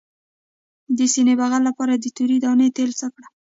[0.97, 3.29] د سینې بغل لپاره د تورې دانې تېل څه کړم؟